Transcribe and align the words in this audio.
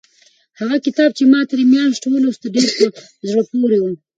هغه 0.59 0.75
کتاب 0.85 1.09
چې 1.17 1.23
ما 1.31 1.39
تېره 1.49 1.65
میاشت 1.73 2.01
ولوست 2.05 2.43
ډېر 2.55 2.69
په 2.95 3.01
زړه 3.29 3.43
پورې 3.51 3.77
و. 3.81 3.85